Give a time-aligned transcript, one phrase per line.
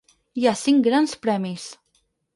[0.43, 1.67] Hi ha cinc grans premis.